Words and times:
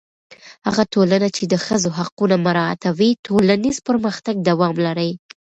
هغه 0.67 0.83
ټولنه 0.93 1.27
چې 1.35 1.43
د 1.47 1.53
ښځو 1.65 1.89
حقونه 1.99 2.35
مراعتوي، 2.45 3.09
ټولنیز 3.25 3.77
پرمختګ 3.87 4.35
دوام 4.49 4.75
لري. 4.85 5.11